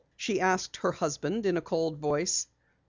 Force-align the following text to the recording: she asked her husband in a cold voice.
she 0.15 0.41
asked 0.41 0.77
her 0.77 0.93
husband 0.93 1.45
in 1.45 1.57
a 1.57 1.61
cold 1.61 1.95
voice. 1.99 2.47